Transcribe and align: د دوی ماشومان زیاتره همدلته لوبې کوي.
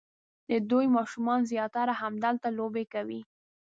د 0.49 0.51
دوی 0.69 0.85
ماشومان 0.97 1.39
زیاتره 1.51 1.93
همدلته 2.01 2.47
لوبې 2.57 2.83
کوي. 2.93 3.21